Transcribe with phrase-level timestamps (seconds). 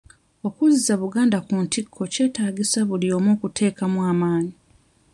[0.47, 4.53] Okuzza Buganda ku ntikko kyetaagisa buli omu okuteekamu amaanyi.